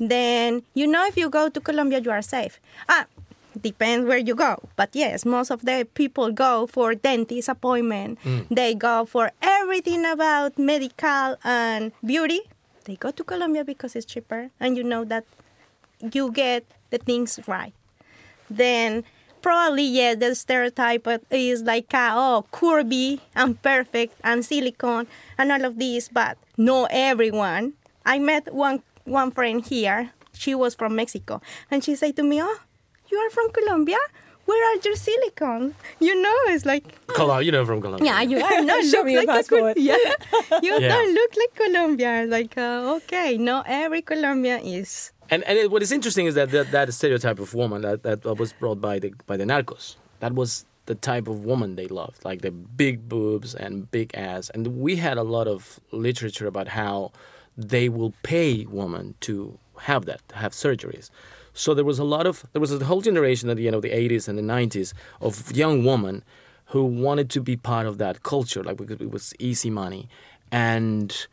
Then 0.00 0.62
you 0.74 0.86
know 0.86 1.06
if 1.06 1.16
you 1.16 1.28
go 1.30 1.48
to 1.48 1.60
Colombia, 1.60 2.00
you 2.00 2.10
are 2.10 2.22
safe. 2.22 2.60
Ah, 2.88 3.06
depends 3.60 4.06
where 4.06 4.18
you 4.18 4.34
go, 4.34 4.60
but 4.76 4.90
yes, 4.92 5.24
most 5.24 5.50
of 5.50 5.64
the 5.64 5.86
people 5.94 6.30
go 6.32 6.66
for 6.66 6.94
dentist 6.94 7.48
appointment. 7.48 8.18
They 8.50 8.74
go 8.74 9.04
for 9.04 9.32
everything 9.42 10.04
about 10.04 10.58
medical 10.58 11.36
and 11.44 11.92
beauty. 12.04 12.40
They 12.84 12.96
go 12.96 13.10
to 13.10 13.24
Colombia 13.24 13.64
because 13.64 13.96
it's 13.96 14.06
cheaper, 14.06 14.50
and 14.60 14.76
you 14.76 14.84
know 14.84 15.04
that 15.04 15.24
you 16.12 16.30
get 16.32 16.64
the 16.90 16.98
things 16.98 17.38
right 17.46 17.72
then 18.50 19.04
probably 19.42 19.82
yes 19.84 20.16
the 20.18 20.34
stereotype 20.34 21.06
is 21.30 21.62
like 21.62 21.92
uh, 21.94 22.12
oh 22.14 22.44
curvy 22.52 23.20
and 23.34 23.60
perfect 23.62 24.14
and 24.24 24.44
silicone 24.44 25.06
and 25.36 25.52
all 25.52 25.64
of 25.64 25.78
this 25.78 26.08
but 26.08 26.38
no 26.56 26.86
everyone 26.90 27.72
i 28.06 28.18
met 28.18 28.52
one 28.54 28.82
one 29.08 29.30
friend 29.30 29.64
here 29.66 30.10
she 30.32 30.54
was 30.54 30.74
from 30.74 30.94
mexico 30.96 31.40
and 31.70 31.82
she 31.84 31.94
said 31.96 32.14
to 32.16 32.22
me 32.22 32.40
oh 32.42 32.58
you 33.10 33.18
are 33.18 33.30
from 33.30 33.50
colombia 33.52 33.98
where 34.44 34.64
are 34.72 34.76
your 34.84 34.96
silicone 34.96 35.74
you 36.00 36.14
know 36.22 36.34
it's 36.48 36.64
like 36.64 36.84
Colombia, 37.08 37.44
you 37.46 37.52
know 37.52 37.66
from 37.66 37.80
Colombia. 37.82 38.06
yeah 38.06 38.20
you 38.22 38.38
are 38.40 38.62
not 38.70 38.82
Show 38.84 38.98
look 38.98 39.06
me 39.06 39.12
your 39.12 39.22
like 39.24 39.28
a 39.28 39.32
passport. 39.38 39.74
Col- 39.76 39.84
yeah 39.90 39.96
you 40.62 40.72
Yeah. 40.80 40.88
don't 40.88 41.12
look 41.14 41.32
like 41.36 41.54
colombia 41.54 42.24
like 42.28 42.56
uh, 42.56 42.96
okay 42.96 43.36
no 43.36 43.62
every 43.66 44.00
colombia 44.02 44.58
is 44.58 45.12
And 45.30 45.44
and 45.44 45.58
it, 45.58 45.70
what 45.70 45.82
is 45.82 45.92
interesting 45.92 46.24
is 46.26 46.34
that, 46.40 46.50
that 46.56 46.70
that 46.72 46.88
stereotype 46.94 47.38
of 47.38 47.52
woman 47.52 47.82
that, 47.82 48.02
that 48.08 48.24
was 48.24 48.50
brought 48.60 48.80
by 48.80 48.98
the 48.98 49.12
by 49.30 49.36
the 49.36 49.44
narcos. 49.44 49.96
That 50.20 50.32
was 50.32 50.64
the 50.86 50.94
type 51.10 51.28
of 51.28 51.44
woman 51.44 51.76
they 51.76 51.86
loved, 52.00 52.24
like 52.24 52.40
the 52.40 52.50
big 52.50 52.94
boobs 53.12 53.54
and 53.54 53.72
big 53.92 54.08
ass. 54.16 54.48
And 54.54 54.80
we 54.80 54.96
had 54.96 55.16
a 55.18 55.22
lot 55.36 55.46
of 55.46 55.78
literature 55.92 56.46
about 56.48 56.68
how 56.80 57.12
they 57.58 57.88
will 57.88 58.14
pay 58.22 58.64
women 58.66 59.16
to 59.20 59.58
have 59.80 60.06
that, 60.06 60.26
to 60.28 60.36
have 60.36 60.52
surgeries. 60.52 61.10
So 61.52 61.74
there 61.74 61.84
was 61.84 61.98
a 61.98 62.04
lot 62.04 62.26
of 62.26 62.46
there 62.52 62.60
was 62.60 62.72
a 62.72 62.84
whole 62.84 63.00
generation 63.00 63.50
at 63.50 63.56
the 63.56 63.66
end 63.66 63.74
of 63.74 63.82
the 63.82 63.90
80s 63.90 64.28
and 64.28 64.38
the 64.38 64.42
90s 64.42 64.94
of 65.20 65.54
young 65.56 65.84
women 65.84 66.22
who 66.66 66.84
wanted 66.84 67.30
to 67.30 67.40
be 67.40 67.56
part 67.56 67.86
of 67.86 67.98
that 67.98 68.22
culture, 68.22 68.62
like 68.62 68.76
because 68.76 69.00
it 69.00 69.10
was 69.10 69.34
easy 69.40 69.70
money, 69.70 70.08
and 70.52 71.26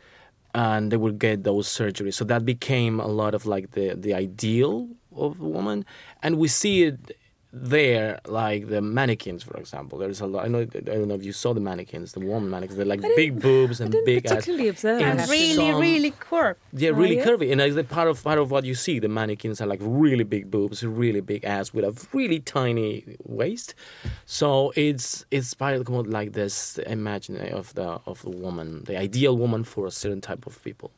and 0.56 0.92
they 0.92 0.98
would 0.98 1.20
get 1.20 1.44
those 1.44 1.68
surgeries. 1.68 2.16
So 2.16 2.26
that 2.26 2.44
became 2.44 3.00
a 3.00 3.08
lot 3.08 3.36
of 3.36 3.46
like 3.46 3.72
the 3.72 3.94
the 3.94 4.16
ideal 4.16 4.88
of 5.16 5.40
a 5.40 5.48
woman, 5.48 5.86
and 6.24 6.40
we 6.40 6.48
see 6.48 6.84
it 6.84 7.18
there, 7.58 8.20
like 8.28 8.68
the 8.68 8.82
mannequins, 8.82 9.42
for 9.44 9.56
example. 9.58 9.98
There's 9.98 10.20
a 10.20 10.28
lot. 10.28 10.44
I 10.46 10.48
know. 10.50 10.60
I 10.60 10.66
don't 10.66 11.08
know 11.08 11.16
if 11.16 11.24
you 11.24 11.32
saw 11.32 11.54
the 11.54 11.62
mannequins, 11.62 12.12
the 12.12 12.20
woman 12.20 12.50
mannequins. 12.50 12.76
They're 12.78 12.86
like 12.86 13.02
big 13.16 13.40
boobs 13.40 13.80
and 13.80 13.92
didn't 13.94 14.06
big 14.06 14.26
ass. 14.26 14.32
particularly 14.34 14.68
observe 14.68 15.00
In 15.00 15.08
and 15.08 15.30
really 15.30 15.54
some- 15.72 15.80
really 15.80 16.12
curved 16.12 16.60
yeah, 16.74 16.90
really 16.90 17.16
yeah? 17.18 17.26
curvy, 17.26 17.52
and 17.54 17.62
it's 17.62 17.76
like 17.78 17.88
part 17.88 18.10
of 18.10 18.22
part 18.22 18.40
of 18.40 18.52
what 18.52 18.66
you 18.66 18.76
see. 18.76 19.00
The 19.00 19.08
mannequins 19.08 19.62
are 19.62 19.68
like 19.68 19.80
really 19.82 20.26
big 20.26 20.52
boobs, 20.52 20.84
really 20.84 21.22
big 21.22 21.46
ass 21.46 21.74
with 21.74 21.86
a 21.86 22.08
really 22.12 22.40
tiny 22.42 23.04
waist. 23.24 23.74
So 24.26 24.74
it's 24.76 25.26
it's 25.32 25.54
part 25.54 25.76
of 25.76 25.88
like 26.08 26.34
this 26.34 26.78
imaginary 26.80 27.52
of 27.52 27.74
the 27.74 28.00
of 28.06 28.22
the 28.24 28.32
woman, 28.32 28.84
the 28.84 28.98
ideal 28.98 29.38
woman 29.38 29.64
for 29.64 29.88
a 29.88 29.92
certain 29.92 30.20
type 30.20 30.46
of 30.46 30.62
people. 30.64 30.92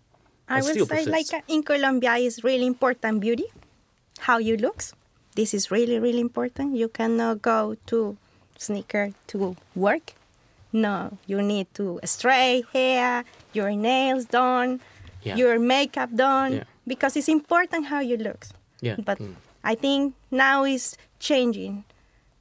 I 0.50 0.56
And 0.58 0.66
would 0.66 0.74
say 0.74 0.86
persists. 1.04 1.32
like 1.34 1.44
in 1.48 1.62
Colombia 1.62 2.14
is 2.16 2.44
really 2.44 2.66
important 2.66 3.20
beauty, 3.20 3.46
how 4.20 4.40
you 4.40 4.58
looks. 4.58 4.94
This 5.38 5.54
is 5.54 5.70
really 5.70 6.00
really 6.02 6.20
important. 6.20 6.74
You 6.76 6.90
cannot 6.90 7.46
go 7.46 7.78
to 7.94 8.18
sneaker 8.58 9.14
to 9.30 9.54
work. 9.78 10.18
No, 10.74 11.18
you 11.30 11.42
need 11.46 11.70
to 11.78 12.02
straight 12.04 12.66
hair, 12.74 13.24
your 13.54 13.72
nails 13.72 14.26
done, 14.26 14.82
Yeah. 15.22 15.38
your 15.38 15.60
makeup 15.62 16.10
done 16.18 16.52
Yeah. 16.54 16.64
because 16.90 17.14
it's 17.16 17.30
important 17.30 17.88
how 17.94 18.02
you 18.02 18.18
look. 18.18 18.50
Yeah. 18.82 18.98
But 18.98 19.22
Mm. 19.22 19.36
I 19.64 19.76
think 19.78 20.14
now 20.34 20.66
is 20.66 20.98
changing. 21.20 21.84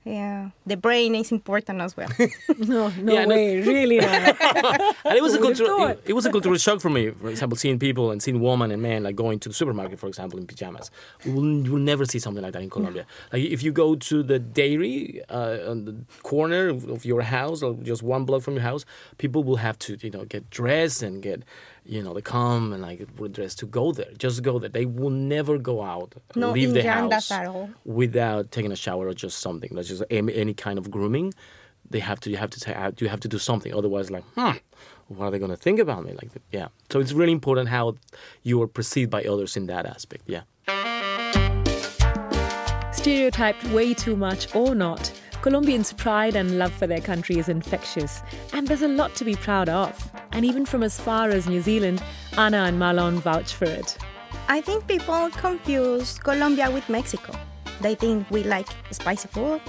Yeah, 0.07 0.51
the 0.65 0.77
brain 0.77 1.17
is 1.17 1.33
important 1.33 1.81
as 1.81 1.97
well. 1.97 2.09
no, 2.59 2.91
no 2.91 3.13
Yeah, 3.13 3.25
no- 3.25 3.35
way, 3.35 3.61
really 3.75 3.99
not. 3.99 4.37
and 5.05 5.15
it 5.17 5.23
was 5.23 5.35
a 5.35 5.39
cultural 5.41 5.85
it, 5.89 6.01
it 6.07 6.13
was 6.13 6.27
a 6.27 6.31
cultural 6.31 6.57
shock 6.59 6.81
for 6.81 6.91
me. 6.91 7.11
For 7.11 7.29
example, 7.29 7.57
seeing 7.59 7.81
people 7.81 8.13
and 8.13 8.23
seeing 8.23 8.41
women 8.41 8.71
and 8.71 8.81
men 8.81 9.03
like 9.03 9.17
going 9.17 9.41
to 9.41 9.49
the 9.49 9.55
supermarket, 9.55 9.99
for 9.99 10.07
example, 10.07 10.39
in 10.39 10.47
pajamas. 10.47 10.93
You 11.25 11.33
will, 11.33 11.45
you 11.67 11.73
will 11.73 11.81
never 11.93 12.05
see 12.05 12.21
something 12.21 12.43
like 12.45 12.53
that 12.53 12.63
in 12.63 12.71
Colombia. 12.71 13.05
Like 13.33 13.43
if 13.43 13.65
you 13.65 13.73
go 13.73 13.97
to 13.97 14.23
the 14.23 14.39
dairy 14.39 15.23
uh, 15.29 15.59
on 15.73 15.87
the 15.87 15.97
corner 16.23 16.69
of 16.69 16.89
of 16.89 17.05
your 17.05 17.23
house 17.23 17.61
or 17.65 17.75
just 17.83 18.03
one 18.05 18.25
block 18.25 18.43
from 18.43 18.55
your 18.55 18.63
house, 18.63 18.85
people 19.19 19.43
will 19.43 19.57
have 19.57 19.77
to 19.81 19.99
you 20.01 20.11
know 20.11 20.25
get 20.25 20.49
dressed 20.51 21.03
and 21.03 21.21
get 21.21 21.43
you 21.85 22.03
know 22.03 22.15
they 22.15 22.23
come 22.23 22.73
and 22.73 22.83
like 22.83 22.99
get 22.99 23.33
dressed 23.33 23.59
to 23.59 23.67
go 23.67 23.91
there. 23.93 24.13
Just 24.19 24.43
go 24.45 24.59
there. 24.61 24.69
They 24.71 24.87
will 24.87 25.11
never 25.11 25.59
go 25.59 25.83
out, 25.83 26.15
No 26.37 26.53
leave 26.53 26.73
the 26.75 26.83
house 26.85 27.31
at 27.33 27.47
all. 27.49 27.71
without 27.85 28.51
taking 28.53 28.73
a 28.73 28.77
shower 28.77 29.09
or 29.09 29.15
just 29.15 29.39
something. 29.39 29.71
That's 29.75 29.89
just 29.89 29.96
any, 30.11 30.35
any 30.35 30.55
kind 30.55 30.79
of 30.79 30.91
grooming. 30.91 31.35
They 31.89 32.01
have 32.01 32.19
to. 32.21 32.31
You 32.31 32.37
have 32.37 32.51
to. 32.51 32.61
ta- 32.61 32.91
you 32.99 33.09
have 33.09 33.21
to 33.21 33.29
do 33.29 33.39
something. 33.39 33.73
Otherwise, 33.73 34.11
like, 34.11 34.25
hmm, 34.35 34.53
what 35.09 35.27
are 35.27 35.31
they 35.31 35.39
going 35.39 35.53
to 35.53 35.57
think 35.57 35.79
about 35.79 36.05
me? 36.05 36.13
Like, 36.13 36.31
yeah. 36.51 36.69
So 36.91 36.99
it's 36.99 37.13
really 37.13 37.33
important 37.33 37.69
how 37.69 37.95
you 38.43 38.61
are 38.63 38.67
perceived 38.67 39.11
by 39.11 39.23
others 39.23 39.57
in 39.57 39.67
that 39.67 39.87
aspect. 39.87 40.25
Yeah. 40.27 40.43
Stereotyped 42.93 43.63
way 43.67 43.95
too 43.95 44.17
much 44.17 44.53
or 44.53 44.75
not, 44.75 45.13
Colombians' 45.43 45.93
pride 45.93 46.35
and 46.35 46.59
love 46.59 46.73
for 46.73 46.89
their 46.89 47.01
country 47.01 47.39
is 47.39 47.49
infectious, 47.49 48.21
and 48.53 48.67
there's 48.67 48.83
a 48.83 48.89
lot 48.89 49.15
to 49.15 49.25
be 49.25 49.37
proud 49.37 49.69
of. 49.69 50.11
And 50.33 50.45
even 50.45 50.67
from 50.67 50.83
as 50.83 50.99
far 50.99 51.29
as 51.29 51.47
New 51.47 51.63
Zealand, 51.63 52.03
Ana 52.37 52.65
and 52.65 52.81
Marlon 52.81 53.21
vouch 53.21 53.55
for 53.55 53.67
it. 53.67 53.97
I 54.49 54.61
think 54.61 54.89
people 54.89 55.31
confuse 55.31 56.19
Colombia 56.19 56.69
with 56.69 56.89
Mexico. 56.89 57.33
They 57.81 57.95
think 57.95 58.29
we 58.29 58.43
like 58.43 58.67
spicy 58.91 59.29
food. 59.29 59.61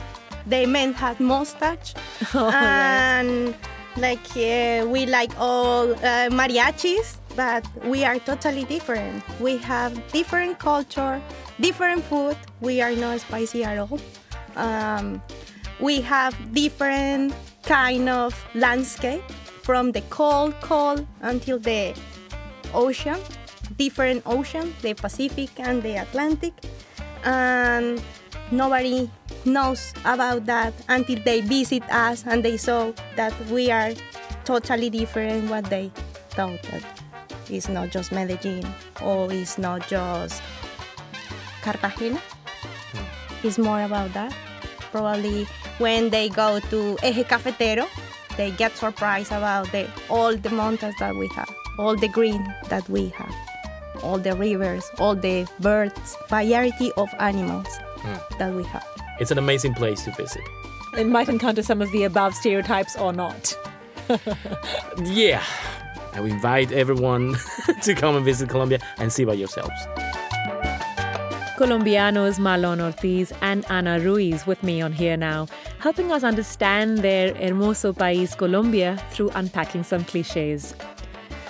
They 0.48 0.66
men 0.66 0.94
have 0.94 1.20
mustache, 1.20 1.94
and 2.34 3.54
like 3.98 4.26
uh, 4.38 4.86
we 4.88 5.06
like 5.06 5.32
all 5.38 5.92
uh, 5.92 6.30
mariachis, 6.32 7.18
but 7.36 7.66
we 7.84 8.06
are 8.06 8.18
totally 8.20 8.64
different. 8.64 9.24
We 9.42 9.58
have 9.58 9.92
different 10.12 10.58
culture, 10.58 11.22
different 11.60 12.04
food. 12.06 12.38
We 12.62 12.82
are 12.82 12.96
not 12.96 13.20
spicy 13.20 13.64
at 13.66 13.78
all. 13.78 14.00
Um, 14.56 15.22
we 15.80 16.02
have 16.02 16.34
different 16.54 17.34
kind 17.64 18.08
of 18.08 18.34
landscape 18.56 19.24
from 19.64 19.92
the 19.92 20.02
cold, 20.10 20.56
cold 20.62 21.06
until 21.22 21.60
the 21.60 21.94
ocean, 22.74 23.20
different 23.78 24.24
ocean, 24.26 24.74
the 24.82 24.94
Pacific 24.94 25.50
and 25.58 25.84
the 25.84 25.98
Atlantic, 25.98 26.54
and 27.26 28.02
nobody 28.52 29.10
knows 29.46 29.94
about 30.06 30.46
that 30.46 30.74
until 30.90 31.20
they 31.24 31.42
visit 31.42 31.84
us 31.92 32.24
and 32.26 32.44
they 32.44 32.58
saw 32.58 32.92
that 33.16 33.34
we 33.48 33.72
are 33.72 33.92
totally 34.46 34.90
different. 34.90 35.50
What 35.50 35.66
they 35.70 35.92
thought 36.32 36.62
that 36.72 36.84
it's 37.50 37.70
not 37.70 37.90
just 37.90 38.12
Medellin 38.12 38.66
or 39.02 39.32
it's 39.32 39.58
not 39.58 39.88
just 39.88 40.42
Cartagena. 41.62 42.20
Hmm. 42.20 43.48
It's 43.48 43.58
more 43.58 43.82
about 43.84 44.14
that. 44.14 44.34
Probably 44.92 45.46
when 45.80 46.10
they 46.10 46.30
go 46.30 46.60
to 46.60 46.96
Eje 47.04 47.26
Cafetero, 47.26 47.88
they 48.38 48.52
get 48.52 48.76
surprised 48.78 49.32
about 49.32 49.72
the 49.72 49.88
all 50.10 50.36
the 50.36 50.50
mountains 50.50 50.96
that 51.00 51.16
we 51.16 51.28
have, 51.30 51.50
all 51.78 51.96
the 51.96 52.08
green 52.08 52.42
that 52.70 52.88
we 52.90 53.10
have, 53.10 53.34
all 54.04 54.18
the 54.18 54.36
rivers, 54.36 54.90
all 55.00 55.16
the 55.16 55.48
birds, 55.60 56.16
variety 56.30 56.92
of 56.98 57.10
animals 57.20 57.68
that 58.40 58.54
we 58.54 58.64
have. 58.64 58.86
It's 59.20 59.32
an 59.32 59.38
amazing 59.38 59.74
place 59.74 60.04
to 60.04 60.12
visit. 60.12 60.42
It 60.98 61.08
might 61.08 61.30
encounter 61.30 61.64
some 61.64 61.82
of 61.82 61.92
the 61.92 62.04
above 62.04 62.34
stereotypes 62.34 62.96
or 62.98 63.14
not. 63.14 63.56
Yeah. 65.04 65.44
I 66.14 66.20
would 66.20 66.32
invite 66.32 66.72
everyone 66.72 67.36
to 67.84 67.94
come 67.94 68.16
and 68.16 68.26
visit 68.26 68.50
Colombia 68.50 68.80
and 68.98 69.14
see 69.14 69.24
by 69.24 69.34
yourselves. 69.34 69.76
Colombianos 71.58 72.40
Marlon 72.40 72.80
Ortiz 72.80 73.32
and 73.42 73.66
Ana 73.70 74.00
Ruiz 74.00 74.48
with 74.48 74.62
me 74.64 74.82
on 74.82 74.92
Here 74.94 75.18
Now, 75.18 75.48
helping 75.80 76.12
us 76.12 76.24
understand 76.24 77.00
their 77.00 77.34
hermoso 77.34 77.94
país 77.94 78.36
Colombia 78.38 78.98
through 79.12 79.30
unpacking 79.36 79.84
some 79.84 80.04
cliches. 80.06 80.74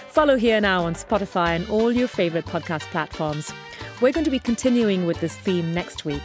Follow 0.10 0.36
Here 0.36 0.60
Now 0.60 0.84
on 0.84 0.96
Spotify 0.96 1.56
and 1.56 1.70
all 1.70 1.92
your 1.92 2.08
favorite 2.08 2.46
podcast 2.46 2.84
platforms. 2.92 3.54
We're 4.02 4.14
going 4.14 4.26
to 4.26 4.32
be 4.32 4.40
continuing 4.40 5.06
with 5.06 5.20
this 5.22 5.36
theme 5.36 5.74
next 5.74 6.06
week. 6.06 6.24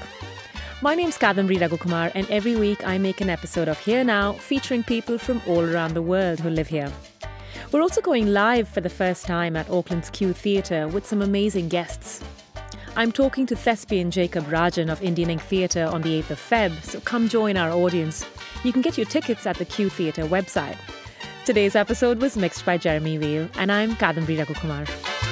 My 0.82 0.96
name's 0.96 1.16
Kadambari 1.16 1.60
Raghukumar, 1.60 2.10
and 2.16 2.28
every 2.28 2.56
week 2.56 2.84
I 2.84 2.98
make 2.98 3.20
an 3.20 3.30
episode 3.30 3.68
of 3.68 3.78
Here 3.78 4.02
Now 4.02 4.32
featuring 4.32 4.82
people 4.82 5.16
from 5.16 5.40
all 5.46 5.60
around 5.60 5.94
the 5.94 6.02
world 6.02 6.40
who 6.40 6.50
live 6.50 6.66
here. 6.66 6.90
We're 7.70 7.82
also 7.82 8.00
going 8.00 8.32
live 8.32 8.68
for 8.68 8.80
the 8.80 8.90
first 8.90 9.24
time 9.24 9.54
at 9.54 9.70
Auckland's 9.70 10.10
Q 10.10 10.32
Theatre 10.32 10.88
with 10.88 11.06
some 11.06 11.22
amazing 11.22 11.68
guests. 11.68 12.20
I'm 12.96 13.12
talking 13.12 13.46
to 13.46 13.54
thespian 13.54 14.10
Jacob 14.10 14.44
Rajan 14.46 14.90
of 14.90 15.00
Indian 15.00 15.30
Ink 15.30 15.42
Theatre 15.42 15.84
on 15.84 16.02
the 16.02 16.20
8th 16.20 16.30
of 16.30 16.40
Feb, 16.40 16.82
so 16.82 16.98
come 16.98 17.28
join 17.28 17.56
our 17.56 17.70
audience. 17.70 18.26
You 18.64 18.72
can 18.72 18.82
get 18.82 18.98
your 18.98 19.06
tickets 19.06 19.46
at 19.46 19.58
the 19.58 19.64
Q 19.64 19.88
Theatre 19.88 20.24
website. 20.24 20.76
Today's 21.44 21.76
episode 21.76 22.20
was 22.20 22.36
mixed 22.36 22.66
by 22.66 22.76
Jeremy 22.76 23.18
Veal, 23.18 23.48
and 23.54 23.70
I'm 23.70 23.94
Kadambari 23.94 24.44
Raghukumar. 24.44 25.31